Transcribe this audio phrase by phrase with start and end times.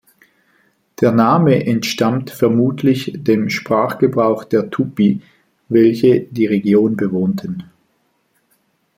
[0.99, 5.21] Der Name entstammt vermutlich dem Sprachgebrauch der Tupi,
[5.69, 7.65] welche die Region bewohnten.